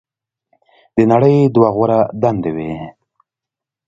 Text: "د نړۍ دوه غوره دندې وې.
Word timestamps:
"د 0.95 0.97
نړۍ 1.11 1.35
دوه 1.55 1.69
غوره 1.75 1.99
دندې 2.21 2.51
وې. 2.55 2.73